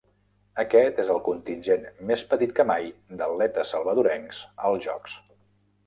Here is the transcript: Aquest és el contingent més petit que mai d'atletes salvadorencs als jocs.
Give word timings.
Aquest 0.61 1.01
és 1.03 1.11
el 1.15 1.21
contingent 1.27 1.85
més 2.13 2.25
petit 2.33 2.57
que 2.61 2.67
mai 2.73 2.91
d'atletes 3.21 3.75
salvadorencs 3.77 4.45
als 4.71 4.89
jocs. 4.91 5.25